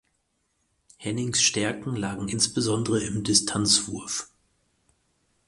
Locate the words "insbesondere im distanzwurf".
2.27-4.31